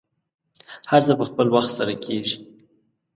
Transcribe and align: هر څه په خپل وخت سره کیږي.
هر 0.91 1.01
څه 1.07 1.13
په 1.19 1.23
خپل 1.29 1.47
وخت 1.55 1.71
سره 1.77 1.93
کیږي. 2.05 2.37